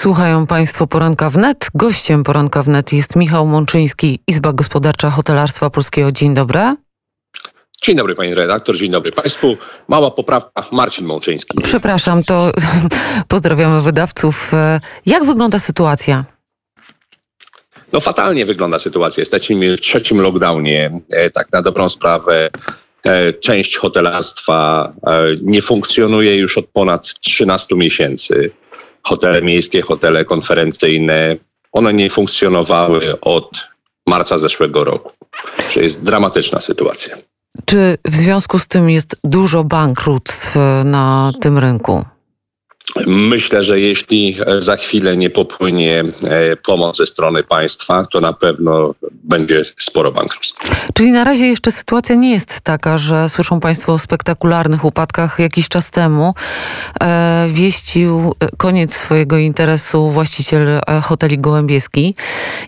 Słuchają 0.00 0.46
Państwo 0.46 0.86
Poranka 0.86 1.30
Wnet. 1.30 1.66
Gościem 1.74 2.24
Poranka 2.24 2.62
Wnet 2.62 2.92
jest 2.92 3.16
Michał 3.16 3.46
Mączyński, 3.46 4.20
Izba 4.26 4.52
Gospodarcza 4.52 5.10
Hotelarstwa 5.10 5.70
Polskiego. 5.70 6.12
Dzień 6.12 6.34
dobry. 6.34 6.76
Dzień 7.82 7.96
dobry 7.96 8.14
Pani 8.14 8.34
redaktor, 8.34 8.76
dzień 8.76 8.90
dobry 8.90 9.12
Państwu. 9.12 9.56
Mała 9.88 10.10
poprawka, 10.10 10.66
Marcin 10.72 11.06
Mączyński. 11.06 11.58
Przepraszam, 11.62 12.22
to 12.22 12.52
pozdrawiamy 13.28 13.82
wydawców. 13.82 14.52
Jak 15.06 15.24
wygląda 15.24 15.58
sytuacja? 15.58 16.24
No 17.92 18.00
fatalnie 18.00 18.46
wygląda 18.46 18.78
sytuacja. 18.78 19.20
Jesteśmy 19.20 19.76
w 19.76 19.80
trzecim 19.80 20.20
lockdownie. 20.20 21.00
E, 21.12 21.30
tak 21.30 21.52
na 21.52 21.62
dobrą 21.62 21.88
sprawę 21.88 22.48
e, 23.04 23.32
część 23.32 23.76
hotelarstwa 23.76 24.92
e, 25.06 25.22
nie 25.42 25.62
funkcjonuje 25.62 26.36
już 26.36 26.58
od 26.58 26.66
ponad 26.66 27.14
13 27.20 27.76
miesięcy. 27.76 28.50
Hotele 29.02 29.42
miejskie, 29.42 29.82
hotele 29.82 30.24
konferencyjne, 30.24 31.36
one 31.72 31.92
nie 31.92 32.10
funkcjonowały 32.10 33.20
od 33.20 33.50
marca 34.06 34.38
zeszłego 34.38 34.84
roku. 34.84 35.12
To 35.74 35.80
jest 35.80 36.04
dramatyczna 36.04 36.60
sytuacja. 36.60 37.16
Czy 37.64 37.98
w 38.04 38.14
związku 38.14 38.58
z 38.58 38.66
tym 38.66 38.90
jest 38.90 39.16
dużo 39.24 39.64
bankructw 39.64 40.54
na 40.84 41.32
tym 41.40 41.58
rynku? 41.58 42.04
Myślę, 43.06 43.62
że 43.62 43.80
jeśli 43.80 44.36
za 44.58 44.76
chwilę 44.76 45.16
nie 45.16 45.30
popłynie 45.30 46.04
e, 46.24 46.56
pomoc 46.56 46.96
ze 46.96 47.06
strony 47.06 47.42
państwa, 47.42 48.04
to 48.06 48.20
na 48.20 48.32
pewno 48.32 48.94
będzie 49.12 49.64
sporo 49.78 50.12
bankructw. 50.12 50.54
Czyli 50.94 51.12
na 51.12 51.24
razie 51.24 51.46
jeszcze 51.46 51.72
sytuacja 51.72 52.14
nie 52.14 52.30
jest 52.30 52.60
taka, 52.60 52.98
że 52.98 53.28
słyszą 53.28 53.60
Państwo 53.60 53.92
o 53.92 53.98
spektakularnych 53.98 54.84
upadkach. 54.84 55.38
Jakiś 55.38 55.68
czas 55.68 55.90
temu 55.90 56.34
e, 57.00 57.46
wieścił 57.48 58.34
koniec 58.56 58.94
swojego 58.94 59.38
interesu 59.38 60.10
właściciel 60.10 60.68
e, 60.68 61.00
hoteli 61.02 61.38
Gołębieski 61.38 62.14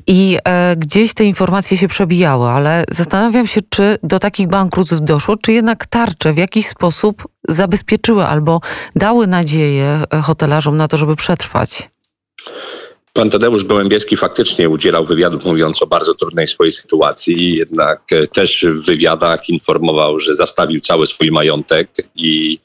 i 0.07 0.39
e, 0.45 0.77
gdzieś 0.77 1.15
te 1.15 1.25
informacje 1.25 1.77
się 1.77 1.89
przebijały, 1.89 2.48
ale 2.48 2.84
zastanawiam 2.91 3.47
się, 3.47 3.61
czy 3.69 3.98
do 4.03 4.19
takich 4.19 4.48
bankructw 4.48 5.00
doszło, 5.00 5.37
czy 5.37 5.53
jednak 5.53 5.87
tarcze 5.87 6.33
w 6.33 6.39
jakiś 6.39 6.67
sposób 6.67 7.31
zabezpieczyły 7.48 8.27
albo 8.27 8.61
dały 8.97 9.27
nadzieję 9.27 10.05
e, 10.15 10.21
hotelarzom 10.21 10.77
na 10.77 10.89
to, 10.89 10.97
żeby 10.97 11.17
przetrwać? 11.17 11.91
Pan 13.12 13.31
Tadeusz 13.31 13.65
Gołębieski 13.65 14.17
faktycznie 14.17 14.69
udzielał 14.69 15.07
wywiadów 15.07 15.45
mówiąc 15.45 15.83
o 15.83 15.87
bardzo 15.87 16.15
trudnej 16.15 16.49
swojej 16.49 16.73
sytuacji, 16.73 17.57
jednak 17.57 18.03
e, 18.12 18.27
też 18.27 18.67
w 18.69 18.87
wywiadach 18.87 19.49
informował, 19.49 20.21
że 20.21 20.34
zastawił 20.34 20.81
cały 20.81 21.07
swój 21.07 21.31
majątek 21.31 21.89
i, 22.15 22.59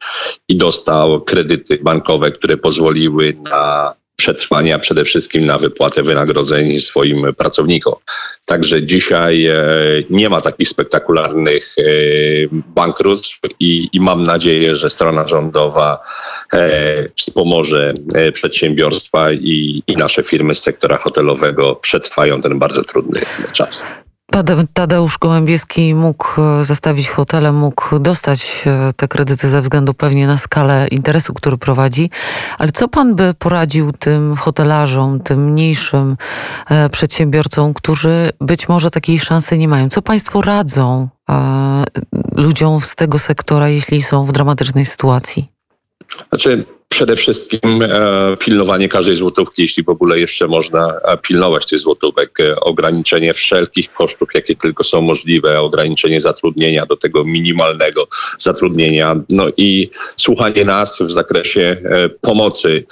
i 0.49 0.57
dostał 0.57 1.21
kredyty 1.21 1.79
bankowe, 1.81 2.31
które 2.31 2.57
pozwoliły 2.57 3.33
na 3.49 3.93
przetrwania, 4.17 4.79
przede 4.79 5.05
wszystkim 5.05 5.45
na 5.45 5.57
wypłatę 5.57 6.03
wynagrodzeń 6.03 6.81
swoim 6.81 7.33
pracownikom. 7.37 7.93
Także 8.45 8.83
dzisiaj 8.83 9.45
e, 9.45 9.55
nie 10.09 10.29
ma 10.29 10.41
takich 10.41 10.69
spektakularnych 10.69 11.75
e, 11.77 11.83
bankructw 12.51 13.39
i, 13.59 13.89
i 13.93 13.99
mam 13.99 14.23
nadzieję, 14.23 14.75
że 14.75 14.89
strona 14.89 15.27
rządowa 15.27 15.99
e, 16.53 17.09
wspomoże 17.15 17.93
przedsiębiorstwa 18.33 19.31
i, 19.31 19.83
i 19.87 19.97
nasze 19.97 20.23
firmy 20.23 20.55
z 20.55 20.61
sektora 20.61 20.97
hotelowego 20.97 21.75
przetrwają 21.75 22.41
ten 22.41 22.59
bardzo 22.59 22.83
trudny 22.83 23.21
czas. 23.53 23.81
Tadeusz 24.73 25.17
Gołębieski 25.17 25.95
mógł 25.95 26.41
e, 26.41 26.63
zastawić 26.65 27.09
hotele, 27.09 27.51
mógł 27.51 27.99
dostać 27.99 28.63
e, 28.65 28.93
te 28.93 29.07
kredyty 29.07 29.49
ze 29.49 29.61
względu 29.61 29.93
pewnie 29.93 30.27
na 30.27 30.37
skalę 30.37 30.87
interesu, 30.91 31.33
który 31.33 31.57
prowadzi. 31.57 32.09
Ale 32.57 32.71
co 32.71 32.87
pan 32.87 33.15
by 33.15 33.33
poradził 33.39 33.91
tym 33.91 34.35
hotelarzom, 34.35 35.19
tym 35.19 35.51
mniejszym 35.51 36.17
e, 36.69 36.89
przedsiębiorcom, 36.89 37.73
którzy 37.73 38.29
być 38.41 38.69
może 38.69 38.91
takiej 38.91 39.19
szansy 39.19 39.57
nie 39.57 39.67
mają? 39.67 39.89
Co 39.89 40.01
państwo 40.01 40.41
radzą 40.41 41.09
ludziom 42.35 42.81
z 42.81 42.95
tego 42.95 43.19
sektora, 43.19 43.69
jeśli 43.69 44.01
są 44.01 44.25
w 44.25 44.31
dramatycznej 44.31 44.85
sytuacji? 44.85 45.51
Znaczy, 46.29 46.65
przede 46.97 47.15
wszystkim 47.15 47.81
e, 47.81 48.37
pilnowanie 48.39 48.89
każdej 48.89 49.15
złotówki, 49.15 49.61
jeśli 49.61 49.83
w 49.83 49.89
ogóle 49.89 50.19
jeszcze 50.19 50.47
można 50.47 50.93
e, 51.03 51.17
pilnować 51.17 51.65
tych 51.65 51.79
złotówek, 51.79 52.39
e, 52.39 52.59
ograniczenie 52.59 53.33
wszelkich 53.33 53.93
kosztów, 53.93 54.29
jakie 54.33 54.55
tylko 54.55 54.83
są 54.83 55.01
możliwe, 55.01 55.59
ograniczenie 55.59 56.21
zatrudnienia 56.21 56.85
do 56.85 56.97
tego 56.97 57.23
minimalnego 57.23 58.07
zatrudnienia, 58.39 59.15
no 59.29 59.45
i 59.57 59.89
słuchanie 60.15 60.65
nas 60.65 60.99
w 61.01 61.11
zakresie 61.11 61.77
pomocy. 62.21 62.83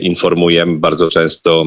Informujemy 0.00 0.78
bardzo 0.78 1.08
często 1.08 1.64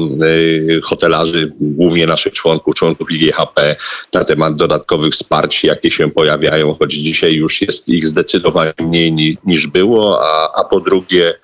hotelarzy, 0.82 1.52
głównie 1.60 2.06
naszych 2.06 2.32
członków, 2.32 2.74
członków 2.74 3.10
IGHP 3.10 3.76
na 4.12 4.24
temat 4.24 4.56
dodatkowych 4.56 5.12
wsparć, 5.12 5.64
jakie 5.64 5.90
się 5.90 6.10
pojawiają, 6.10 6.74
choć 6.74 6.92
dzisiaj 6.92 7.32
już 7.32 7.62
jest 7.62 7.88
ich 7.88 8.06
zdecydowanie 8.06 8.72
mniej 8.80 9.36
niż 9.44 9.66
było, 9.66 10.20
a, 10.22 10.60
a 10.60 10.64
po 10.64 10.80
drugie 10.80 11.34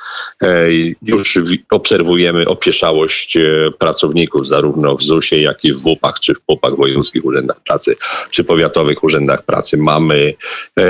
już 1.02 1.38
obserwujemy 1.70 2.46
opieszałość 2.46 3.36
e, 3.36 3.70
pracowników 3.78 4.46
zarówno 4.46 4.96
w 4.96 5.02
ZUS-ie, 5.02 5.42
jak 5.42 5.64
i 5.64 5.72
w 5.72 5.78
WUP-ach, 5.78 6.20
czy 6.20 6.34
w 6.34 6.40
PUP-ach, 6.40 6.76
wojewódzkich 6.76 7.24
urzędach 7.24 7.60
pracy, 7.60 7.96
czy 8.30 8.44
powiatowych 8.44 9.04
urzędach 9.04 9.42
pracy. 9.42 9.76
Mamy 9.76 10.34
e, 10.78 10.82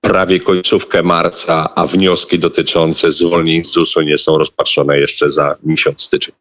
prawie 0.00 0.40
końcówkę 0.40 1.02
marca, 1.02 1.74
a 1.74 1.86
wnioski 1.86 2.38
dotyczące 2.38 3.10
zwolnień 3.10 3.64
z 3.64 3.72
ZUS-u 3.72 4.00
nie 4.00 4.18
są 4.18 4.38
rozpatrzone 4.38 4.98
jeszcze 4.98 5.28
za 5.28 5.56
miesiąc 5.62 6.02
styczeń. 6.02 6.34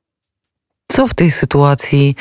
Co 0.87 1.07
w 1.07 1.13
tej 1.13 1.31
sytuacji 1.31 2.15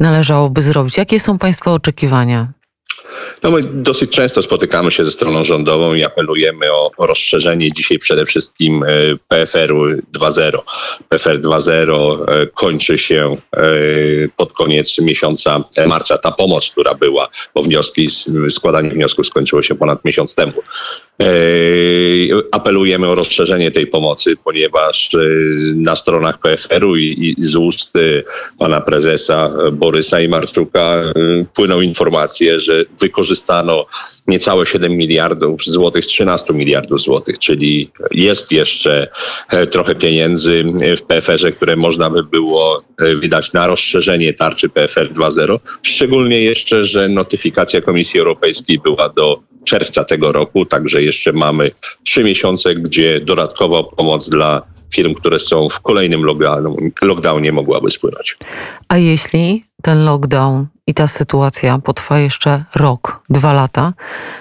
należałoby 0.00 0.62
zrobić? 0.62 0.96
Jakie 0.96 1.20
są 1.20 1.38
Państwa 1.38 1.72
oczekiwania? 1.72 2.52
No 3.42 3.50
my 3.50 3.60
dosyć 3.62 4.10
często 4.10 4.42
spotykamy 4.42 4.90
się 4.90 5.04
ze 5.04 5.12
stroną 5.12 5.44
rządową 5.44 5.94
i 5.94 6.04
apelujemy 6.04 6.72
o, 6.72 6.90
rozszerzenie 6.98 7.72
dzisiaj 7.72 7.98
przede 7.98 8.26
wszystkim 8.26 8.82
e, 8.82 8.86
PFR-u 9.28 9.84
2.0. 9.84 10.58
PFR 11.08 11.40
2.0 11.40 12.24
e, 12.28 12.46
kończy 12.46 12.98
się 12.98 13.36
e, 13.56 13.60
pod 14.36 14.52
koniec 14.52 14.98
miesiąca 14.98 15.64
marca. 15.86 16.18
Ta 16.18 16.32
pomoc, 16.32 16.70
która 16.70 16.94
była, 16.94 17.28
bo 17.54 17.62
wnioski, 17.62 18.08
składanie 18.50 18.90
wniosków 18.90 19.26
skończyło 19.26 19.62
się 19.62 19.74
ponad 19.74 20.04
miesiąc 20.04 20.34
temu. 20.34 20.52
Apelujemy 22.52 23.08
o 23.08 23.14
rozszerzenie 23.14 23.70
tej 23.70 23.86
pomocy, 23.86 24.36
ponieważ 24.44 25.10
na 25.74 25.96
stronach 25.96 26.38
PFR-u 26.38 26.96
i, 26.96 27.34
z 27.38 27.56
ust 27.56 27.92
pana 28.58 28.80
prezesa 28.80 29.50
Borysa 29.72 30.20
i 30.20 30.28
Marczuka 30.28 31.02
płyną 31.54 31.80
informacje, 31.80 32.60
że 32.60 32.84
wykorzystano 33.00 33.86
niecałe 34.26 34.66
7 34.66 34.92
miliardów 34.92 35.64
złotych 35.64 36.04
z 36.04 36.08
13 36.08 36.54
miliardów 36.54 37.02
złotych, 37.02 37.38
czyli 37.38 37.90
jest 38.10 38.52
jeszcze 38.52 39.08
e, 39.48 39.66
trochę 39.66 39.94
pieniędzy 39.94 40.64
w 40.96 41.02
PFR-ze, 41.02 41.52
które 41.52 41.76
można 41.76 42.10
by 42.10 42.24
było 42.24 42.82
e, 42.98 43.14
wydać 43.14 43.52
na 43.52 43.66
rozszerzenie 43.66 44.32
tarczy 44.32 44.68
PFR 44.68 45.12
2.0. 45.12 45.58
Szczególnie 45.82 46.40
jeszcze, 46.40 46.84
że 46.84 47.08
notyfikacja 47.08 47.80
Komisji 47.80 48.20
Europejskiej 48.20 48.78
była 48.78 49.08
do 49.08 49.40
czerwca 49.64 50.04
tego 50.04 50.32
roku, 50.32 50.66
także 50.66 51.02
jeszcze 51.02 51.32
mamy 51.32 51.70
trzy 52.04 52.24
miesiące, 52.24 52.74
gdzie 52.74 53.20
dodatkowa 53.20 53.84
pomoc 53.84 54.28
dla 54.28 54.62
firm, 54.94 55.14
które 55.14 55.38
są 55.38 55.68
w 55.68 55.80
kolejnym 55.80 56.24
lockdownie, 57.02 57.52
mogłaby 57.52 57.90
spłynąć. 57.90 58.36
A 58.88 58.96
jeśli 58.96 59.64
ten 59.82 60.04
lockdown 60.04 60.66
i 60.86 60.94
ta 60.94 61.06
sytuacja 61.06 61.78
potrwa 61.78 62.18
jeszcze 62.18 62.64
rok, 62.74 63.20
dwa 63.30 63.52
lata, 63.52 63.92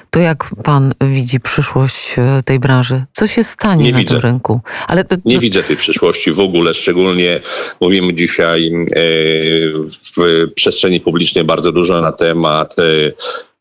to 0.09 0.19
jak 0.19 0.50
pan 0.63 0.94
widzi 1.01 1.39
przyszłość 1.39 2.16
e, 2.17 2.44
tej 2.45 2.59
branży? 2.59 3.03
Co 3.12 3.28
się 3.28 3.44
stanie 3.44 3.83
nie 3.83 3.91
na 3.91 3.97
widzę. 3.97 4.16
tym 4.16 4.22
rynku? 4.22 4.62
Ale, 4.88 5.03
nie 5.25 5.39
widzę 5.39 5.63
tej 5.63 5.78
przyszłości 5.78 6.31
w 6.31 6.39
ogóle, 6.39 6.73
szczególnie 6.73 7.39
mówimy 7.81 8.13
dzisiaj 8.13 8.67
e, 8.67 8.86
w 10.15 10.51
przestrzeni 10.56 11.00
publicznej 11.00 11.44
bardzo 11.44 11.71
dużo 11.71 12.01
na 12.01 12.12
temat 12.12 12.75
e, 12.80 12.83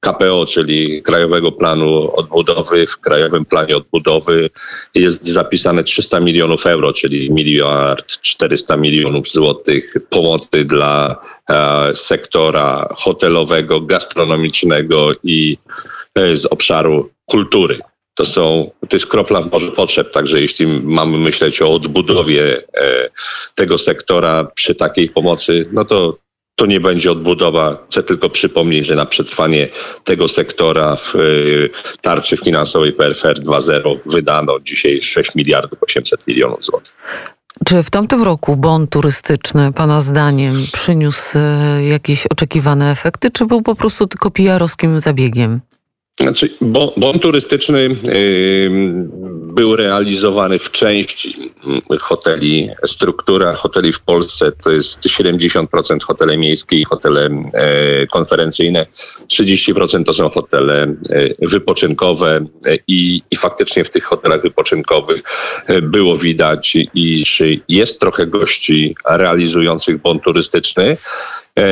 KPO, 0.02 0.46
czyli 0.46 1.02
Krajowego 1.02 1.52
Planu 1.52 2.16
Odbudowy. 2.16 2.86
W 2.86 2.98
Krajowym 2.98 3.44
Planie 3.44 3.76
Odbudowy 3.76 4.50
jest 4.94 5.28
zapisane 5.28 5.84
300 5.84 6.20
milionów 6.20 6.66
euro, 6.66 6.92
czyli 6.92 7.30
miliard 7.30 8.06
400 8.06 8.76
milionów 8.76 9.28
złotych 9.28 9.94
pomocy 10.10 10.64
dla 10.64 11.16
e, 11.50 11.94
sektora 11.94 12.88
hotelowego, 12.96 13.80
gastronomicznego 13.80 15.10
i 15.24 15.58
e, 16.14 16.36
z 16.36 16.46
obszaru 16.46 17.10
kultury. 17.26 17.78
To 18.14 18.24
są, 18.24 18.70
to 18.88 18.96
jest 18.96 19.06
kropla 19.06 19.42
w 19.42 19.50
morzu 19.52 19.72
potrzeb, 19.72 20.10
także 20.10 20.40
jeśli 20.40 20.66
mamy 20.66 21.18
myśleć 21.18 21.62
o 21.62 21.74
odbudowie 21.74 22.62
e, 22.74 23.08
tego 23.54 23.78
sektora 23.78 24.48
przy 24.54 24.74
takiej 24.74 25.08
pomocy, 25.08 25.68
no 25.72 25.84
to 25.84 26.21
to 26.56 26.66
nie 26.66 26.80
będzie 26.80 27.12
odbudowa. 27.12 27.86
Chcę 27.90 28.02
tylko 28.02 28.30
przypomnieć, 28.30 28.86
że 28.86 28.94
na 28.94 29.06
przetrwanie 29.06 29.68
tego 30.04 30.28
sektora 30.28 30.96
w 30.96 31.14
y, 31.14 31.70
tarczy 32.00 32.36
finansowej 32.36 32.92
PRFR 32.92 33.40
2.0 33.40 33.98
wydano 34.06 34.60
dzisiaj 34.60 35.00
6 35.00 35.34
miliardów 35.34 35.78
800 35.82 36.26
milionów 36.26 36.64
złotych. 36.64 36.94
Czy 37.66 37.82
w 37.82 37.90
tamtym 37.90 38.22
roku 38.22 38.56
bon 38.56 38.86
turystyczny, 38.86 39.72
Pana 39.72 40.00
zdaniem, 40.00 40.56
przyniósł 40.72 41.38
e, 41.38 41.84
jakieś 41.84 42.26
oczekiwane 42.26 42.90
efekty, 42.90 43.30
czy 43.30 43.46
był 43.46 43.62
po 43.62 43.74
prostu 43.74 44.06
tylko 44.06 44.30
PR-owskim 44.30 45.00
zabiegiem? 45.00 45.60
Znaczy, 46.20 46.50
bon, 46.60 46.88
bon 46.96 47.18
turystyczny 47.18 47.82
yy, 47.82 48.70
był 49.54 49.76
realizowany 49.76 50.58
w 50.58 50.70
części 50.70 51.52
hoteli. 52.00 52.70
Struktura 52.86 53.54
hoteli 53.54 53.92
w 53.92 54.00
Polsce 54.00 54.52
to 54.52 54.70
jest 54.70 55.04
70% 55.04 56.02
hotele 56.02 56.36
miejskie 56.36 56.76
i 56.76 56.84
hotele 56.84 57.22
yy, 57.22 58.06
konferencyjne, 58.06 58.86
30% 59.26 60.04
to 60.04 60.14
są 60.14 60.30
hotele 60.30 60.94
yy, 61.10 61.48
wypoczynkowe 61.48 62.46
i, 62.88 63.22
i 63.30 63.36
faktycznie 63.36 63.84
w 63.84 63.90
tych 63.90 64.04
hotelach 64.04 64.42
wypoczynkowych 64.42 65.22
e, 65.66 65.82
było 65.82 66.16
widać, 66.16 66.76
iż 66.94 67.42
jest 67.68 68.00
trochę 68.00 68.26
gości 68.26 68.94
realizujących 69.08 70.00
bon 70.00 70.20
turystyczny. 70.20 70.96
E, 71.58 71.64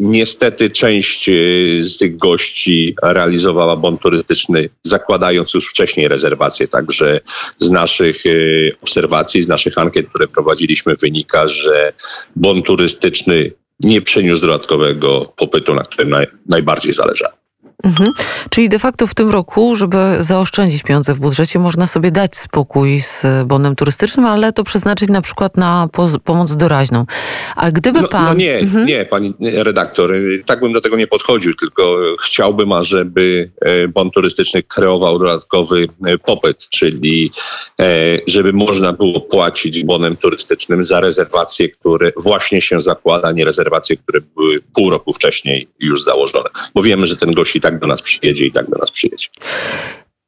niestety 0.00 0.70
część 0.70 1.28
e, 1.28 1.32
z 1.80 1.98
tych 1.98 2.16
gości 2.16 2.94
realizowała 3.02 3.76
bon 3.76 3.98
turystyczny, 3.98 4.68
zakładając 4.82 5.54
już 5.54 5.68
wcześniej 5.68 6.08
rezerwacje. 6.08 6.68
Także 6.68 7.20
z 7.58 7.70
naszych 7.70 8.26
e, 8.26 8.30
obserwacji, 8.82 9.42
z 9.42 9.48
naszych 9.48 9.78
ankiet, 9.78 10.08
które 10.08 10.28
prowadziliśmy, 10.28 10.96
wynika, 10.96 11.48
że 11.48 11.92
bon 12.36 12.62
turystyczny 12.62 13.50
nie 13.80 14.02
przyniósł 14.02 14.40
dodatkowego 14.40 15.32
popytu, 15.36 15.74
na 15.74 15.82
którym 15.82 16.10
naj, 16.10 16.26
najbardziej 16.48 16.94
zależało. 16.94 17.39
Mhm. 17.82 18.10
Czyli 18.50 18.68
de 18.68 18.78
facto 18.78 19.06
w 19.06 19.14
tym 19.14 19.30
roku, 19.30 19.76
żeby 19.76 20.16
zaoszczędzić 20.18 20.82
pieniądze 20.82 21.14
w 21.14 21.18
budżecie, 21.18 21.58
można 21.58 21.86
sobie 21.86 22.10
dać 22.10 22.36
spokój 22.36 23.00
z 23.00 23.26
bonem 23.46 23.76
turystycznym, 23.76 24.26
ale 24.26 24.52
to 24.52 24.64
przeznaczyć 24.64 25.08
na 25.08 25.22
przykład 25.22 25.56
na 25.56 25.88
pomoc 26.24 26.56
doraźną. 26.56 27.06
A 27.56 27.70
gdyby 27.70 28.00
no, 28.00 28.08
pan... 28.08 28.24
No 28.24 28.34
nie, 28.34 28.58
mhm. 28.58 28.86
nie, 28.86 29.04
pani 29.04 29.34
redaktor, 29.40 30.12
tak 30.46 30.60
bym 30.60 30.72
do 30.72 30.80
tego 30.80 30.96
nie 30.96 31.06
podchodził, 31.06 31.54
tylko 31.54 31.98
chciałbym, 32.24 32.70
żeby 32.82 33.50
e, 33.60 33.88
bon 33.88 34.10
turystyczny 34.10 34.62
kreował 34.62 35.18
dodatkowy 35.18 35.88
e, 36.06 36.18
popyt, 36.18 36.68
czyli 36.68 37.30
e, 37.80 38.18
żeby 38.26 38.52
można 38.52 38.92
było 38.92 39.20
płacić 39.20 39.84
bonem 39.84 40.16
turystycznym 40.16 40.84
za 40.84 41.00
rezerwacje, 41.00 41.68
które 41.68 42.12
właśnie 42.16 42.60
się 42.60 42.80
zakłada, 42.80 43.32
nie 43.32 43.44
rezerwacje, 43.44 43.96
które 43.96 44.20
były 44.36 44.60
pół 44.74 44.90
roku 44.90 45.12
wcześniej 45.12 45.68
już 45.80 46.02
założone. 46.02 46.50
Bo 46.74 46.82
wiemy, 46.82 47.06
że 47.06 47.16
ten 47.16 47.32
gość 47.32 47.56
i 47.56 47.60
tak 47.60 47.69
tak 47.70 47.80
do 47.80 47.86
nas 47.86 48.02
przyjedzie 48.02 48.46
i 48.46 48.52
tak 48.52 48.70
do 48.70 48.78
nas 48.78 48.90
przyjedzie. 48.90 49.26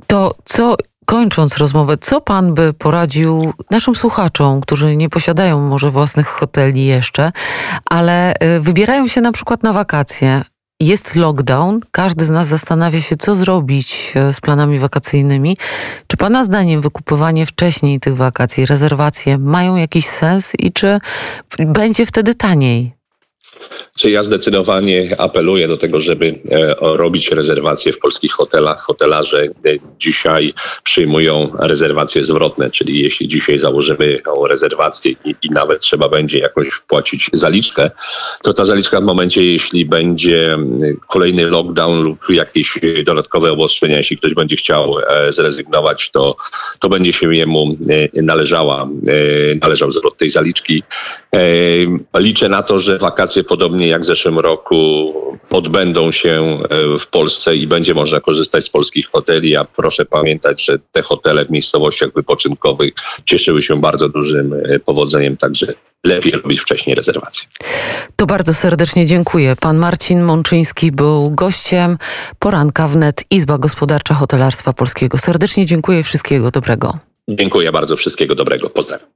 To 0.06 0.34
co 0.44 0.76
Kończąc 1.06 1.56
rozmowę, 1.56 1.96
co 1.98 2.20
pan 2.20 2.54
by 2.54 2.72
poradził 2.72 3.52
naszym 3.70 3.96
słuchaczom, 3.96 4.60
którzy 4.60 4.96
nie 4.96 5.08
posiadają 5.08 5.60
może 5.60 5.90
własnych 5.90 6.26
hoteli 6.26 6.84
jeszcze, 6.84 7.32
ale 7.84 8.34
y, 8.34 8.60
wybierają 8.60 9.08
się 9.08 9.20
na 9.20 9.32
przykład 9.32 9.62
na 9.62 9.72
wakacje? 9.72 10.44
Jest 10.80 11.14
lockdown, 11.14 11.80
każdy 11.90 12.24
z 12.24 12.30
nas 12.30 12.46
zastanawia 12.46 13.00
się, 13.00 13.16
co 13.16 13.34
zrobić 13.34 14.12
y, 14.30 14.32
z 14.32 14.40
planami 14.40 14.78
wakacyjnymi. 14.78 15.56
Czy 16.06 16.16
Pana 16.16 16.44
zdaniem 16.44 16.80
wykupywanie 16.80 17.46
wcześniej 17.46 18.00
tych 18.00 18.16
wakacji, 18.16 18.66
rezerwacje 18.66 19.38
mają 19.38 19.76
jakiś 19.76 20.06
sens 20.06 20.52
i 20.58 20.72
czy 20.72 20.98
będzie 21.58 22.06
wtedy 22.06 22.34
taniej? 22.34 22.92
Czy 23.98 24.10
ja 24.10 24.22
zdecydowanie 24.22 25.20
apeluję 25.20 25.68
do 25.68 25.76
tego, 25.76 26.00
żeby 26.00 26.38
e, 26.50 26.74
robić 26.80 27.30
rezerwacje 27.30 27.92
w 27.92 27.98
polskich 27.98 28.32
hotelach. 28.32 28.80
Hotelarze 28.80 29.42
e, 29.42 29.48
dzisiaj 29.98 30.54
przyjmują 30.84 31.52
rezerwacje 31.58 32.24
zwrotne, 32.24 32.70
czyli 32.70 33.02
jeśli 33.02 33.28
dzisiaj 33.28 33.58
założymy 33.58 34.18
rezerwację 34.48 35.12
i, 35.24 35.34
i 35.42 35.50
nawet 35.50 35.80
trzeba 35.80 36.08
będzie 36.08 36.38
jakoś 36.38 36.68
wpłacić 36.68 37.30
zaliczkę, 37.32 37.90
to 38.42 38.54
ta 38.54 38.64
zaliczka 38.64 39.00
w 39.00 39.04
momencie, 39.04 39.44
jeśli 39.44 39.86
będzie 39.86 40.58
kolejny 41.08 41.46
lockdown 41.46 42.02
lub 42.02 42.30
jakieś 42.30 42.78
dodatkowe 43.04 43.52
obostrzenia, 43.52 43.96
jeśli 43.96 44.16
ktoś 44.16 44.34
będzie 44.34 44.56
chciał 44.56 44.98
e, 44.98 45.32
zrezygnować, 45.32 46.10
to, 46.10 46.36
to 46.78 46.88
będzie 46.88 47.12
się 47.12 47.34
jemu 47.34 47.76
należała, 48.22 48.88
należał 49.60 49.90
zwrot 49.90 50.16
tej 50.16 50.30
zaliczki. 50.30 50.82
Liczę 52.18 52.48
na 52.48 52.62
to, 52.62 52.80
że 52.80 52.98
wakacje 52.98 53.44
podobnie 53.44 53.81
jak 53.88 54.02
w 54.02 54.05
zeszłym 54.05 54.38
roku 54.38 55.14
odbędą 55.50 56.12
się 56.12 56.58
e, 56.70 56.99
w 56.99 57.06
Polsce 57.06 57.56
i 57.56 57.67
będzie 57.67 57.94
można 57.94 58.20
korzystać 58.20 58.64
z 58.64 58.69
polskich 58.69 59.08
hoteli, 59.08 59.56
a 59.56 59.64
proszę 59.64 60.05
pamiętać, 60.05 60.64
że 60.64 60.79
te 60.93 61.02
hotele 61.02 61.44
w 61.44 61.50
miejscowościach 61.50 62.12
wypoczynkowych 62.14 62.93
cieszyły 63.25 63.62
się 63.62 63.81
bardzo 63.81 64.08
dużym 64.08 64.52
e, 64.52 64.79
powodzeniem, 64.79 65.37
także 65.37 65.75
lepiej 66.05 66.32
robić 66.32 66.61
wcześniej 66.61 66.96
rezerwacje. 66.96 67.49
To 68.17 68.26
bardzo 68.26 68.55
serdecznie 68.55 69.06
dziękuję. 69.06 69.56
Pan 69.61 69.79
Marcin 69.79 70.23
Mączyński 70.23 70.93
był 70.93 71.31
gościem 71.31 71.99
poranka 72.38 72.88
wnet 72.88 73.25
Izba 73.31 73.58
Gospodarcza 73.58 74.14
Hotelarstwa 74.14 74.73
Polskiego. 74.73 75.19
Serdecznie 75.19 75.67
dziękuję. 75.67 76.02
Wszystkiego 76.02 76.50
dobrego. 76.50 76.99
Dziękuję 77.29 77.73
bardzo. 77.73 77.96
Wszystkiego 77.96 78.34
dobrego. 78.34 78.70
Pozdrawiam. 78.70 79.08